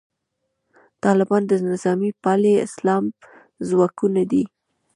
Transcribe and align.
طالبان 1.03 1.41
د 1.47 1.53
نظامي 1.69 2.11
پالي 2.23 2.53
اسلام 2.67 3.03
ځواکونه 3.67 4.21
دي. 4.31 4.43